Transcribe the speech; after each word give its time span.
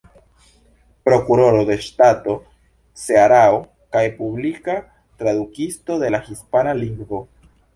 Prokuroro 1.09 1.59
de 1.67 1.75
Ŝtato 1.87 2.33
Cearao 3.01 3.61
kaj 3.97 4.03
publika 4.23 4.79
tradukisto 5.21 6.03
de 6.07 6.11
la 6.17 6.23
hispana 6.31 6.75
lingvo. 6.83 7.23